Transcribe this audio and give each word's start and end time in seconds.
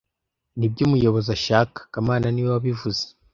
Nibyo 0.57 0.81
umuyobozi 0.87 1.29
ashaka 1.37 1.79
kamana 1.91 2.27
niwe 2.31 2.49
wabivuze 2.55 3.03